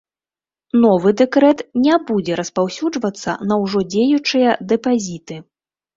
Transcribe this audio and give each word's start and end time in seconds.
Новы 0.85 1.09
дэкрэт 1.19 1.59
не 1.85 1.95
будзе 2.09 2.39
распаўсюджвацца 2.41 3.37
на 3.53 3.61
ўжо 3.65 3.79
дзеючыя 3.95 4.59
дэпазіты. 4.73 5.43